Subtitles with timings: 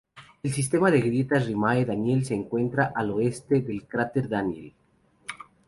[0.41, 4.73] El sistema de grietas Rimae Daniell se encuentra al oeste del cráter Daniell.